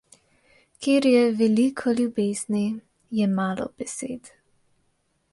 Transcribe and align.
Kjer 0.85 1.05
je 1.09 1.19
veliko 1.41 1.93
ljubezni, 1.99 2.63
je 3.19 3.27
malo 3.41 3.67
besed. 3.83 4.33